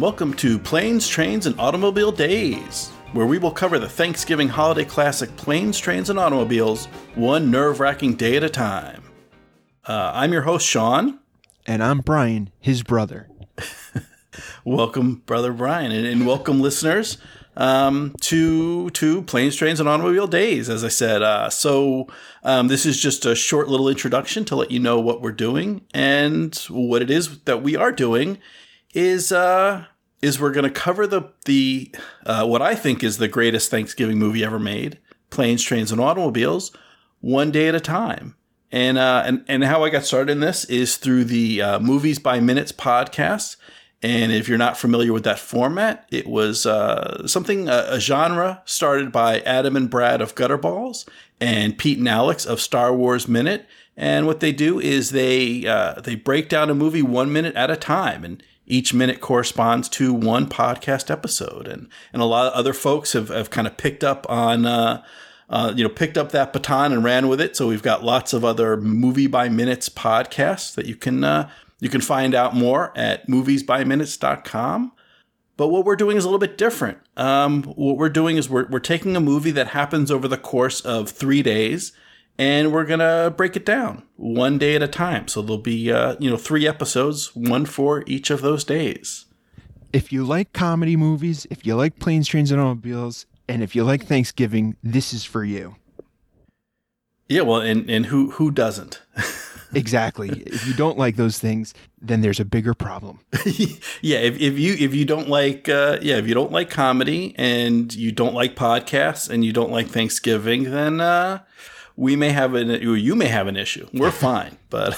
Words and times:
and 0.00 0.04
welcome 0.06 0.32
to 0.32 0.58
Planes, 0.58 1.06
Trains, 1.06 1.44
and 1.44 1.60
Automobile 1.60 2.10
Days, 2.10 2.88
where 3.12 3.26
we 3.26 3.36
will 3.36 3.50
cover 3.50 3.78
the 3.78 3.86
Thanksgiving 3.86 4.48
holiday 4.48 4.86
classic 4.86 5.36
Planes, 5.36 5.78
Trains, 5.78 6.08
and 6.08 6.18
Automobiles 6.18 6.86
one 7.16 7.50
nerve 7.50 7.80
wracking 7.80 8.14
day 8.14 8.38
at 8.38 8.42
a 8.42 8.48
time. 8.48 9.02
Uh, 9.86 10.10
I'm 10.14 10.32
your 10.32 10.40
host, 10.40 10.66
Sean. 10.66 11.18
And 11.66 11.82
I'm 11.82 11.98
Brian, 11.98 12.48
his 12.58 12.82
brother. 12.82 13.28
welcome, 14.64 15.16
brother 15.26 15.52
Brian, 15.52 15.92
and, 15.92 16.06
and 16.06 16.26
welcome, 16.26 16.60
listeners, 16.62 17.18
um, 17.58 18.14
to 18.22 18.88
to 18.90 19.20
Planes, 19.24 19.54
Trains, 19.54 19.80
and 19.80 19.88
Automobile 19.88 20.28
Days. 20.28 20.70
As 20.70 20.82
I 20.82 20.88
said, 20.88 21.20
uh, 21.20 21.50
so 21.50 22.06
um, 22.42 22.68
this 22.68 22.86
is 22.86 22.98
just 22.98 23.26
a 23.26 23.34
short 23.34 23.68
little 23.68 23.90
introduction 23.90 24.46
to 24.46 24.56
let 24.56 24.70
you 24.70 24.78
know 24.78 24.98
what 24.98 25.20
we're 25.20 25.30
doing 25.30 25.82
and 25.92 26.56
what 26.70 27.02
it 27.02 27.10
is 27.10 27.40
that 27.40 27.62
we 27.62 27.76
are 27.76 27.92
doing 27.92 28.38
is 28.94 29.32
uh 29.32 29.84
is 30.22 30.38
we're 30.38 30.52
going 30.52 30.64
to 30.64 30.70
cover 30.70 31.06
the 31.06 31.22
the 31.44 31.94
uh, 32.26 32.46
what 32.46 32.62
I 32.62 32.74
think 32.74 33.02
is 33.02 33.18
the 33.18 33.28
greatest 33.28 33.70
Thanksgiving 33.70 34.18
movie 34.18 34.44
ever 34.44 34.58
made, 34.58 34.98
Planes, 35.30 35.62
Trains, 35.62 35.92
and 35.92 36.00
Automobiles, 36.00 36.72
one 37.20 37.50
day 37.50 37.68
at 37.68 37.74
a 37.74 37.80
time. 37.80 38.36
And 38.72 38.98
uh, 38.98 39.22
and 39.26 39.44
and 39.48 39.64
how 39.64 39.82
I 39.84 39.90
got 39.90 40.04
started 40.04 40.32
in 40.32 40.40
this 40.40 40.64
is 40.66 40.96
through 40.96 41.24
the 41.24 41.62
uh, 41.62 41.80
Movies 41.80 42.18
by 42.18 42.40
Minutes 42.40 42.72
podcast. 42.72 43.56
And 44.02 44.32
if 44.32 44.48
you're 44.48 44.56
not 44.56 44.78
familiar 44.78 45.12
with 45.12 45.24
that 45.24 45.38
format, 45.38 46.08
it 46.10 46.26
was 46.26 46.64
uh, 46.64 47.26
something 47.26 47.68
a, 47.68 47.86
a 47.90 48.00
genre 48.00 48.62
started 48.64 49.12
by 49.12 49.40
Adam 49.40 49.76
and 49.76 49.90
Brad 49.90 50.22
of 50.22 50.34
Gutterballs 50.34 51.06
and 51.38 51.76
Pete 51.76 51.98
and 51.98 52.08
Alex 52.08 52.46
of 52.46 52.60
Star 52.62 52.94
Wars 52.94 53.28
Minute. 53.28 53.66
And 53.96 54.26
what 54.26 54.40
they 54.40 54.52
do 54.52 54.80
is 54.80 55.10
they 55.10 55.66
uh, 55.66 56.00
they 56.00 56.14
break 56.14 56.48
down 56.48 56.70
a 56.70 56.74
movie 56.74 57.02
one 57.02 57.32
minute 57.32 57.56
at 57.56 57.70
a 57.70 57.76
time, 57.76 58.24
and 58.24 58.42
each 58.70 58.94
minute 58.94 59.20
corresponds 59.20 59.88
to 59.90 60.12
one 60.12 60.48
podcast 60.48 61.10
episode. 61.10 61.66
And 61.66 61.88
and 62.12 62.22
a 62.22 62.26
lot 62.26 62.46
of 62.46 62.52
other 62.52 62.72
folks 62.72 63.12
have, 63.12 63.28
have 63.28 63.50
kind 63.50 63.66
of 63.66 63.76
picked 63.76 64.04
up 64.04 64.26
on 64.28 64.66
uh, 64.66 65.02
uh, 65.48 65.72
you 65.76 65.82
know 65.82 65.90
picked 65.90 66.16
up 66.16 66.32
that 66.32 66.52
baton 66.52 66.92
and 66.92 67.04
ran 67.04 67.28
with 67.28 67.40
it. 67.40 67.56
So 67.56 67.68
we've 67.68 67.82
got 67.82 68.04
lots 68.04 68.32
of 68.32 68.44
other 68.44 68.76
movie 68.76 69.26
by 69.26 69.48
minutes 69.48 69.88
podcasts 69.88 70.74
that 70.74 70.86
you 70.86 70.96
can 70.96 71.24
uh, 71.24 71.50
you 71.80 71.88
can 71.88 72.00
find 72.00 72.34
out 72.34 72.54
more 72.54 72.92
at 72.96 73.26
moviesbyminutes.com. 73.26 74.92
But 75.56 75.68
what 75.68 75.84
we're 75.84 75.96
doing 75.96 76.16
is 76.16 76.24
a 76.24 76.28
little 76.28 76.38
bit 76.38 76.56
different. 76.56 76.98
Um, 77.18 77.64
what 77.64 77.98
we're 77.98 78.08
doing 78.08 78.38
is 78.38 78.48
we're, 78.48 78.66
we're 78.68 78.78
taking 78.78 79.14
a 79.14 79.20
movie 79.20 79.50
that 79.50 79.68
happens 79.68 80.10
over 80.10 80.26
the 80.26 80.38
course 80.38 80.80
of 80.80 81.10
three 81.10 81.42
days 81.42 81.92
and 82.40 82.72
we're 82.72 82.86
gonna 82.86 83.32
break 83.36 83.54
it 83.54 83.66
down 83.66 84.02
one 84.16 84.56
day 84.56 84.74
at 84.74 84.82
a 84.82 84.88
time. 84.88 85.28
So 85.28 85.42
there'll 85.42 85.58
be 85.58 85.92
uh, 85.92 86.16
you 86.18 86.30
know 86.30 86.38
three 86.38 86.66
episodes, 86.66 87.36
one 87.36 87.66
for 87.66 88.02
each 88.06 88.30
of 88.30 88.40
those 88.40 88.64
days. 88.64 89.26
If 89.92 90.10
you 90.10 90.24
like 90.24 90.54
comedy 90.54 90.96
movies, 90.96 91.46
if 91.50 91.66
you 91.66 91.76
like 91.76 91.98
planes, 91.98 92.26
trains, 92.26 92.50
and 92.50 92.58
automobiles, 92.58 93.26
and 93.46 93.62
if 93.62 93.76
you 93.76 93.84
like 93.84 94.06
Thanksgiving, 94.06 94.76
this 94.82 95.12
is 95.12 95.22
for 95.22 95.44
you. 95.44 95.76
Yeah, 97.28 97.42
well, 97.42 97.60
and 97.60 97.88
and 97.90 98.06
who 98.06 98.30
who 98.30 98.50
doesn't? 98.50 99.02
exactly. 99.74 100.30
If 100.46 100.66
you 100.66 100.72
don't 100.72 100.96
like 100.96 101.16
those 101.16 101.38
things, 101.38 101.74
then 102.00 102.22
there's 102.22 102.40
a 102.40 102.46
bigger 102.46 102.72
problem. 102.72 103.20
yeah, 104.00 104.18
if, 104.18 104.40
if 104.40 104.58
you 104.58 104.76
if 104.78 104.94
you 104.94 105.04
don't 105.04 105.28
like 105.28 105.68
uh, 105.68 105.98
yeah 106.00 106.16
if 106.16 106.26
you 106.26 106.32
don't 106.32 106.52
like 106.52 106.70
comedy 106.70 107.34
and 107.36 107.94
you 107.94 108.12
don't 108.12 108.32
like 108.32 108.56
podcasts 108.56 109.28
and 109.28 109.44
you 109.44 109.52
don't 109.52 109.70
like 109.70 109.88
Thanksgiving, 109.88 110.70
then 110.70 111.02
uh, 111.02 111.40
we 112.00 112.16
may 112.16 112.30
have 112.30 112.54
an 112.54 112.70
you 112.80 113.14
may 113.14 113.28
have 113.28 113.46
an 113.46 113.56
issue. 113.56 113.86
We're 113.92 114.10
fine, 114.28 114.56
but 114.70 114.94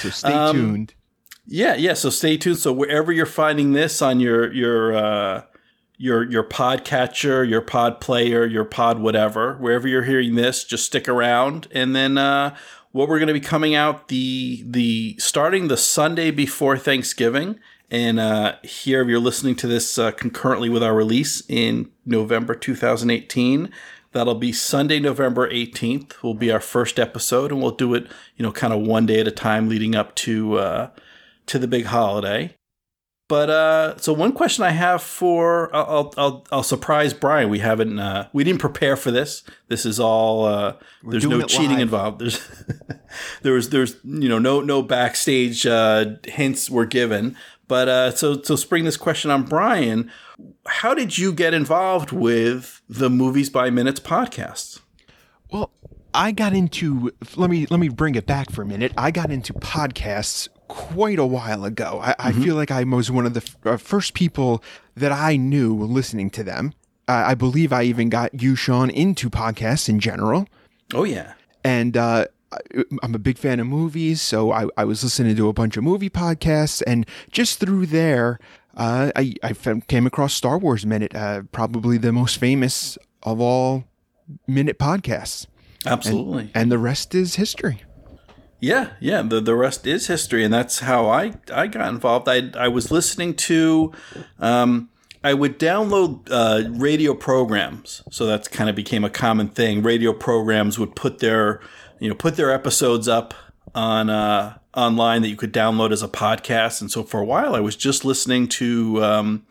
so 0.00 0.10
stay 0.10 0.32
um, 0.32 0.56
tuned. 0.56 0.94
Yeah, 1.46 1.74
yeah. 1.74 1.94
So 1.94 2.10
stay 2.10 2.36
tuned. 2.36 2.58
So 2.58 2.70
wherever 2.70 3.10
you're 3.10 3.24
finding 3.24 3.72
this 3.72 4.02
on 4.02 4.20
your 4.20 4.52
your 4.52 4.94
uh, 4.94 5.42
your 5.96 6.30
your 6.30 6.44
podcatcher, 6.44 7.48
your 7.48 7.62
pod 7.62 7.98
player, 7.98 8.44
your 8.44 8.66
pod 8.66 9.00
whatever, 9.00 9.54
wherever 9.54 9.88
you're 9.88 10.04
hearing 10.04 10.34
this, 10.34 10.64
just 10.64 10.84
stick 10.84 11.08
around. 11.08 11.66
And 11.72 11.96
then 11.96 12.18
uh, 12.18 12.54
what 12.92 13.08
we're 13.08 13.18
going 13.18 13.28
to 13.28 13.34
be 13.34 13.40
coming 13.40 13.74
out 13.74 14.08
the 14.08 14.62
the 14.66 15.16
starting 15.18 15.68
the 15.68 15.78
Sunday 15.78 16.30
before 16.30 16.76
Thanksgiving. 16.76 17.58
And 17.90 18.20
uh, 18.20 18.56
here, 18.62 19.00
if 19.00 19.08
you're 19.08 19.18
listening 19.18 19.56
to 19.56 19.66
this 19.66 19.96
uh, 19.96 20.10
concurrently 20.10 20.68
with 20.68 20.82
our 20.82 20.94
release 20.94 21.42
in 21.48 21.90
November 22.04 22.54
2018, 22.54 23.72
That'll 24.12 24.34
be 24.34 24.52
Sunday, 24.52 25.00
November 25.00 25.50
18th 25.50 26.22
will 26.22 26.34
be 26.34 26.50
our 26.50 26.60
first 26.60 26.98
episode 26.98 27.52
and 27.52 27.60
we'll 27.60 27.72
do 27.72 27.94
it, 27.94 28.06
you 28.36 28.42
know, 28.42 28.52
kind 28.52 28.72
of 28.72 28.80
one 28.80 29.06
day 29.06 29.20
at 29.20 29.28
a 29.28 29.32
time 29.32 29.68
leading 29.68 29.94
up 29.94 30.14
to 30.16 30.58
uh 30.58 30.90
to 31.46 31.58
the 31.58 31.68
big 31.68 31.86
holiday. 31.86 32.54
But 33.28 33.50
uh 33.50 33.98
so 33.98 34.14
one 34.14 34.32
question 34.32 34.64
I 34.64 34.70
have 34.70 35.02
for 35.02 35.74
I'll 35.76 36.14
I'll 36.16 36.46
I'll 36.50 36.62
surprise 36.62 37.12
Brian. 37.12 37.50
We 37.50 37.58
haven't 37.58 37.98
uh 37.98 38.28
we 38.32 38.44
didn't 38.44 38.60
prepare 38.60 38.96
for 38.96 39.10
this. 39.10 39.42
This 39.68 39.84
is 39.84 40.00
all 40.00 40.46
uh 40.46 40.76
there's 41.02 41.26
no 41.26 41.42
cheating 41.42 41.72
live. 41.72 41.80
involved. 41.80 42.20
There's 42.20 42.40
there 43.42 43.52
was 43.52 43.68
there's 43.68 43.96
you 44.04 44.30
know 44.30 44.38
no 44.38 44.62
no 44.62 44.80
backstage 44.80 45.66
uh 45.66 46.16
hints 46.24 46.70
were 46.70 46.86
given. 46.86 47.36
But 47.68 47.88
uh 47.88 48.10
so 48.10 48.42
so 48.42 48.56
spring 48.56 48.84
this 48.84 48.96
question 48.96 49.30
on 49.30 49.44
Brian 49.44 50.10
how 50.66 50.94
did 50.94 51.18
you 51.18 51.32
get 51.32 51.54
involved 51.54 52.12
with 52.12 52.82
the 52.88 53.10
Movies 53.10 53.50
by 53.50 53.70
Minutes 53.70 54.00
podcast? 54.00 54.80
Well, 55.50 55.70
I 56.14 56.32
got 56.32 56.52
into 56.52 57.10
let 57.36 57.50
me 57.50 57.66
let 57.70 57.80
me 57.80 57.88
bring 57.88 58.14
it 58.14 58.26
back 58.26 58.50
for 58.50 58.62
a 58.62 58.66
minute. 58.66 58.92
I 58.96 59.10
got 59.10 59.30
into 59.30 59.52
podcasts 59.54 60.48
quite 60.68 61.18
a 61.18 61.26
while 61.26 61.64
ago. 61.64 62.00
I, 62.02 62.10
mm-hmm. 62.10 62.28
I 62.28 62.32
feel 62.32 62.54
like 62.54 62.70
I 62.70 62.84
was 62.84 63.10
one 63.10 63.26
of 63.26 63.34
the 63.34 63.42
f- 63.42 63.56
uh, 63.64 63.76
first 63.76 64.14
people 64.14 64.62
that 64.94 65.12
I 65.12 65.36
knew 65.36 65.74
listening 65.74 66.30
to 66.30 66.44
them. 66.44 66.74
Uh, 67.06 67.24
I 67.26 67.34
believe 67.34 67.72
I 67.72 67.84
even 67.84 68.10
got 68.10 68.40
you, 68.40 68.54
Sean, 68.54 68.90
into 68.90 69.30
podcasts 69.30 69.88
in 69.88 69.98
general. 69.98 70.46
Oh 70.94 71.04
yeah, 71.04 71.34
and 71.64 71.96
uh, 71.96 72.26
I'm 73.02 73.14
a 73.14 73.18
big 73.18 73.38
fan 73.38 73.60
of 73.60 73.66
movies, 73.66 74.22
so 74.22 74.52
I, 74.52 74.66
I 74.76 74.84
was 74.84 75.02
listening 75.02 75.36
to 75.36 75.48
a 75.48 75.52
bunch 75.52 75.76
of 75.76 75.84
movie 75.84 76.10
podcasts, 76.10 76.82
and 76.86 77.06
just 77.30 77.60
through 77.60 77.86
there, 77.86 78.38
uh, 78.76 79.10
I, 79.16 79.34
I 79.42 79.52
came 79.88 80.06
across 80.06 80.34
Star 80.34 80.56
Wars 80.56 80.86
Minute, 80.86 81.14
uh, 81.14 81.42
probably 81.52 81.98
the 81.98 82.12
most 82.12 82.38
famous 82.38 82.96
of 83.22 83.40
all 83.40 83.84
minute 84.46 84.78
podcasts. 84.78 85.46
Absolutely. 85.84 86.42
And, 86.42 86.50
and, 86.54 86.72
the 86.72 86.78
rest 86.78 87.14
is 87.14 87.36
history. 87.36 87.82
Yeah, 88.60 88.90
yeah. 88.98 89.22
The 89.22 89.40
the 89.40 89.54
rest 89.54 89.86
is 89.86 90.08
history, 90.08 90.44
and 90.44 90.52
that's 90.52 90.80
how 90.80 91.08
I 91.08 91.34
I 91.52 91.68
got 91.68 91.88
involved. 91.88 92.28
I 92.28 92.50
I 92.56 92.68
was 92.68 92.90
listening 92.90 93.34
to, 93.34 93.92
um, 94.40 94.90
I 95.22 95.34
would 95.34 95.58
download 95.58 96.28
uh, 96.30 96.70
radio 96.70 97.14
programs, 97.14 98.02
so 98.10 98.26
that's 98.26 98.48
kind 98.48 98.70
of 98.70 98.76
became 98.76 99.04
a 99.04 99.10
common 99.10 99.48
thing. 99.48 99.82
Radio 99.82 100.12
programs 100.12 100.78
would 100.78 100.94
put 100.94 101.18
their 101.18 101.60
you 101.98 102.08
know 102.08 102.14
put 102.14 102.36
their 102.36 102.52
episodes 102.52 103.08
up 103.08 103.34
on 103.74 104.10
uh, 104.10 104.58
online 104.74 105.22
that 105.22 105.28
you 105.28 105.36
could 105.36 105.52
download 105.52 105.92
as 105.92 106.02
a 106.02 106.08
podcast. 106.08 106.80
And 106.80 106.90
so 106.90 107.02
for 107.02 107.20
a 107.20 107.24
while, 107.24 107.54
I 107.54 107.60
was 107.60 107.76
just 107.76 108.04
listening 108.04 108.48
to 108.48 109.02
um, 109.02 109.46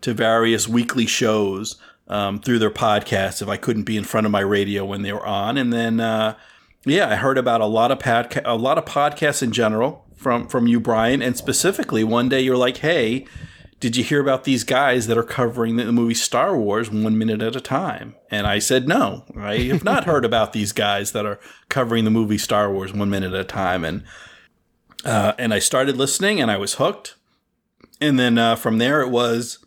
to 0.00 0.14
various 0.14 0.68
weekly 0.68 1.06
shows 1.06 1.76
um, 2.06 2.40
through 2.40 2.58
their 2.58 2.70
podcasts 2.70 3.42
if 3.42 3.48
I 3.48 3.56
couldn't 3.56 3.84
be 3.84 3.96
in 3.96 4.04
front 4.04 4.26
of 4.26 4.30
my 4.30 4.40
radio 4.40 4.84
when 4.84 5.02
they 5.02 5.12
were 5.12 5.26
on. 5.26 5.58
And 5.58 5.72
then, 5.72 6.00
uh, 6.00 6.36
yeah, 6.84 7.08
I 7.08 7.16
heard 7.16 7.38
about 7.38 7.60
a 7.60 7.66
lot 7.66 7.90
of 7.90 7.98
podca- 7.98 8.42
a 8.44 8.56
lot 8.56 8.78
of 8.78 8.84
podcasts 8.84 9.42
in 9.42 9.52
general 9.52 10.04
from 10.16 10.48
from 10.48 10.66
you, 10.66 10.80
Brian, 10.80 11.22
and 11.22 11.36
specifically 11.36 12.04
one 12.04 12.28
day 12.28 12.40
you're 12.40 12.56
like, 12.56 12.78
hey. 12.78 13.26
Did 13.80 13.96
you 13.96 14.02
hear 14.02 14.20
about 14.20 14.42
these 14.42 14.64
guys 14.64 15.06
that 15.06 15.16
are 15.16 15.22
covering 15.22 15.76
the 15.76 15.92
movie 15.92 16.14
Star 16.14 16.56
Wars 16.56 16.90
one 16.90 17.16
minute 17.16 17.40
at 17.42 17.54
a 17.54 17.60
time? 17.60 18.16
And 18.28 18.46
I 18.46 18.58
said, 18.58 18.88
no, 18.88 19.24
I 19.36 19.58
have 19.58 19.84
not 19.84 20.04
heard 20.04 20.24
about 20.24 20.52
these 20.52 20.72
guys 20.72 21.12
that 21.12 21.24
are 21.24 21.38
covering 21.68 22.04
the 22.04 22.10
movie 22.10 22.38
Star 22.38 22.72
Wars 22.72 22.92
one 22.92 23.10
minute 23.10 23.32
at 23.32 23.40
a 23.40 23.44
time. 23.44 23.84
And 23.84 24.02
uh, 25.04 25.32
and 25.38 25.54
I 25.54 25.60
started 25.60 25.96
listening 25.96 26.40
and 26.40 26.50
I 26.50 26.56
was 26.56 26.74
hooked. 26.74 27.14
And 28.00 28.18
then 28.18 28.36
uh, 28.36 28.56
from 28.56 28.78
there, 28.78 29.00
it 29.00 29.10
was 29.10 29.64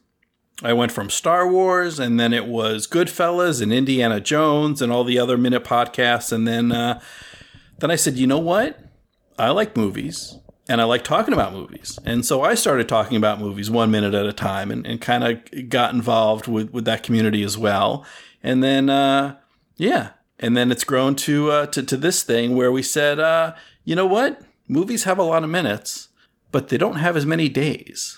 I 0.61 0.73
went 0.73 0.91
from 0.91 1.09
Star 1.09 1.47
Wars 1.47 1.97
and 1.97 2.19
then 2.19 2.33
it 2.33 2.45
was 2.45 2.87
Goodfellas 2.87 3.61
and 3.61 3.71
Indiana 3.71 4.19
Jones 4.19 4.81
and 4.81 4.91
all 4.91 5.05
the 5.05 5.19
other 5.19 5.37
minute 5.37 5.63
podcasts. 5.63 6.33
And 6.33 6.47
then, 6.47 6.71
uh, 6.71 6.99
then 7.79 7.89
I 7.89 7.95
said, 7.95 8.15
you 8.15 8.27
know 8.27 8.39
what? 8.39 8.77
I 9.39 9.49
like 9.49 9.77
movies 9.77 10.37
and 10.71 10.81
I 10.81 10.85
like 10.85 11.03
talking 11.03 11.33
about 11.33 11.53
movies. 11.53 11.99
And 12.05 12.25
so 12.25 12.41
I 12.41 12.55
started 12.55 12.87
talking 12.89 13.17
about 13.17 13.39
movies 13.39 13.69
one 13.69 13.91
minute 13.91 14.13
at 14.13 14.25
a 14.25 14.33
time 14.33 14.71
and, 14.71 14.85
and 14.85 14.99
kind 14.99 15.23
of 15.23 15.69
got 15.69 15.93
involved 15.93 16.47
with, 16.47 16.71
with 16.71 16.85
that 16.85 17.03
community 17.03 17.43
as 17.43 17.57
well. 17.57 18.05
And 18.41 18.63
then, 18.63 18.89
uh, 18.89 19.37
yeah. 19.77 20.11
And 20.39 20.57
then 20.57 20.71
it's 20.71 20.83
grown 20.83 21.15
to, 21.17 21.51
uh, 21.51 21.65
to, 21.67 21.83
to 21.83 21.97
this 21.97 22.23
thing 22.23 22.55
where 22.55 22.71
we 22.71 22.81
said, 22.81 23.19
uh, 23.19 23.53
you 23.83 23.95
know 23.95 24.07
what? 24.07 24.41
movies 24.71 25.03
have 25.03 25.19
a 25.19 25.23
lot 25.23 25.43
of 25.43 25.49
minutes, 25.49 26.07
but 26.51 26.69
they 26.69 26.77
don't 26.77 26.95
have 26.95 27.17
as 27.17 27.25
many 27.25 27.49
days. 27.49 28.17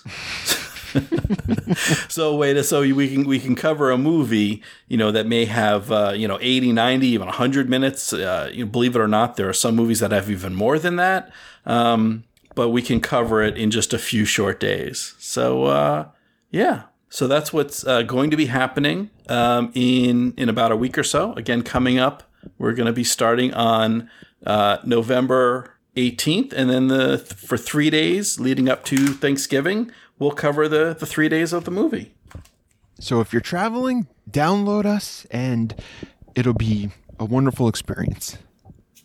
so 2.08 2.36
wait 2.36 2.62
so 2.62 2.82
we 2.82 3.12
can 3.12 3.24
we 3.26 3.40
can 3.40 3.56
cover 3.56 3.90
a 3.90 3.98
movie 3.98 4.62
you 4.86 4.96
know 4.96 5.10
that 5.10 5.26
may 5.26 5.44
have 5.44 5.90
uh, 5.90 6.12
you 6.14 6.28
know 6.28 6.38
80 6.40 6.70
90 6.70 7.08
even 7.08 7.26
100 7.26 7.68
minutes 7.68 8.12
uh, 8.12 8.48
you 8.52 8.64
know, 8.64 8.70
believe 8.70 8.94
it 8.94 9.00
or 9.00 9.08
not 9.08 9.34
there 9.34 9.48
are 9.48 9.52
some 9.52 9.74
movies 9.74 9.98
that 9.98 10.12
have 10.12 10.30
even 10.30 10.54
more 10.54 10.78
than 10.78 10.94
that 10.94 11.32
um, 11.66 12.22
but 12.54 12.70
we 12.70 12.82
can 12.82 13.00
cover 13.00 13.42
it 13.42 13.56
in 13.56 13.70
just 13.70 13.92
a 13.92 13.98
few 13.98 14.24
short 14.24 14.60
days. 14.60 15.14
So, 15.18 15.64
uh, 15.64 16.08
yeah. 16.50 16.84
So 17.08 17.28
that's 17.28 17.52
what's 17.52 17.86
uh, 17.86 18.02
going 18.02 18.30
to 18.30 18.36
be 18.36 18.46
happening 18.46 19.10
um, 19.28 19.70
in 19.74 20.34
in 20.36 20.48
about 20.48 20.72
a 20.72 20.76
week 20.76 20.98
or 20.98 21.04
so. 21.04 21.32
Again, 21.34 21.62
coming 21.62 21.98
up, 21.98 22.24
we're 22.58 22.72
going 22.72 22.86
to 22.86 22.92
be 22.92 23.04
starting 23.04 23.54
on 23.54 24.10
uh, 24.44 24.78
November 24.84 25.76
18th, 25.96 26.52
and 26.52 26.68
then 26.68 26.88
the 26.88 27.18
for 27.18 27.56
three 27.56 27.88
days 27.88 28.40
leading 28.40 28.68
up 28.68 28.84
to 28.86 29.08
Thanksgiving, 29.08 29.92
we'll 30.18 30.32
cover 30.32 30.68
the 30.68 30.96
the 30.98 31.06
three 31.06 31.28
days 31.28 31.52
of 31.52 31.64
the 31.64 31.70
movie. 31.70 32.14
So 32.98 33.20
if 33.20 33.32
you're 33.32 33.42
traveling, 33.42 34.08
download 34.30 34.86
us, 34.86 35.26
and 35.30 35.74
it'll 36.34 36.54
be 36.54 36.90
a 37.18 37.24
wonderful 37.24 37.68
experience. 37.68 38.38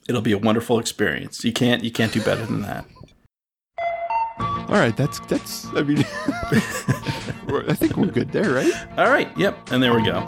It'll 0.07 0.21
be 0.21 0.31
a 0.31 0.37
wonderful 0.37 0.79
experience. 0.79 1.43
You 1.43 1.53
can't 1.53 1.83
you 1.83 1.91
can't 1.91 2.11
do 2.11 2.23
better 2.23 2.45
than 2.45 2.61
that. 2.63 2.85
All 4.69 4.75
right, 4.75 4.95
that's 4.95 5.19
that's. 5.21 5.66
I 5.75 5.81
mean, 5.81 6.00
I 6.48 7.74
think 7.74 7.98
we're 7.98 8.06
good 8.12 8.31
there, 8.31 8.54
right? 8.54 8.71
All 8.98 9.10
right. 9.10 9.36
Yep. 9.36 9.71
And 9.71 9.81
there 9.81 9.95
we 9.95 10.04
go. 10.04 10.24